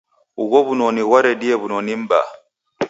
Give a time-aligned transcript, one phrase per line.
[0.43, 2.29] Ugho w'unoni ghwaredie w'unoni m'baa.